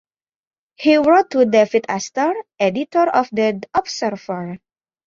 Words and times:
He 0.77 0.95
wrote 0.97 1.29
to 1.29 1.45
David 1.45 1.85
Astor, 1.87 2.33
editor 2.59 3.03
of 3.07 3.29
"The 3.31 3.61
Observer". 3.75 4.57